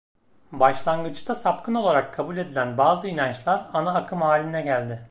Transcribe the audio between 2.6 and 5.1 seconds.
bazı inançlar ana akım haline geldi.